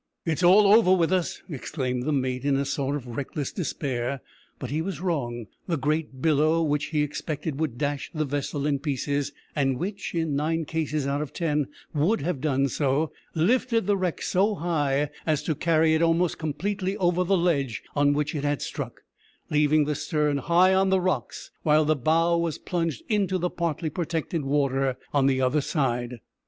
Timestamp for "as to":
15.27-15.53